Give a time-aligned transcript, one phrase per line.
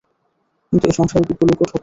[0.73, 1.77] কিন্তু এ সংসারে বিজ্ঞ লোকও ঠকে।